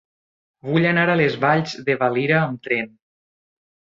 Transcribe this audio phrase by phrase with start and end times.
[0.69, 2.89] Vull anar a les Valls de Valira amb tren.